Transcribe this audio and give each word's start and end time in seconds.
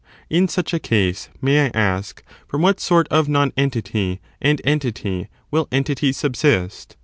In 0.31 0.47
such 0.47 0.73
a 0.73 0.79
case, 0.79 1.29
may 1.43 1.67
I 1.67 1.71
ask, 1.75 2.23
from 2.47 2.63
what 2.63 2.79
sort 2.79 3.07
of 3.09 3.29
nonentity 3.29 4.19
and 4.41 4.59
entity 4.65 5.27
will 5.51 5.67
entities 5.71 6.17
subsist? 6.17 6.97